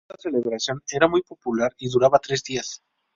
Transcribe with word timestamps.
Esta 0.09 0.19
celebración 0.29 0.81
era 0.91 1.07
muy 1.07 1.21
popular 1.21 1.75
y 1.77 1.87
duraba 1.87 2.17
tres 2.17 2.41
días. 2.43 2.81